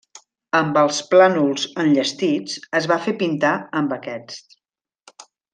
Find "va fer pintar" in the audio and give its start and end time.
2.95-3.55